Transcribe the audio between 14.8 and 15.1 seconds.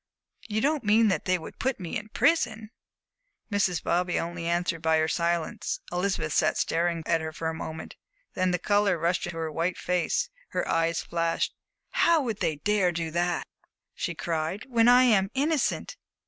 I